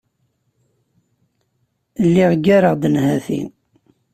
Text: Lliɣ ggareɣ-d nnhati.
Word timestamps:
Lliɣ 2.05 2.31
ggareɣ-d 2.39 2.83
nnhati. 2.89 3.41